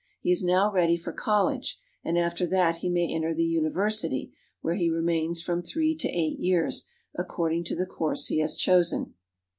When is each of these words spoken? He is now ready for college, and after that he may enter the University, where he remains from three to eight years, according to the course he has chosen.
He 0.19 0.31
is 0.31 0.43
now 0.43 0.71
ready 0.71 0.97
for 0.97 1.13
college, 1.13 1.79
and 2.03 2.17
after 2.17 2.47
that 2.47 2.77
he 2.77 2.89
may 2.89 3.07
enter 3.13 3.35
the 3.35 3.43
University, 3.43 4.33
where 4.61 4.73
he 4.73 4.89
remains 4.89 5.43
from 5.43 5.61
three 5.61 5.93
to 5.97 6.09
eight 6.09 6.39
years, 6.39 6.87
according 7.19 7.65
to 7.65 7.75
the 7.75 7.85
course 7.85 8.25
he 8.25 8.39
has 8.39 8.57
chosen. 8.57 9.13